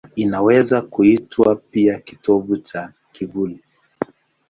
[0.15, 3.63] Inaweza kuitwa pia kitovu cha kivuli.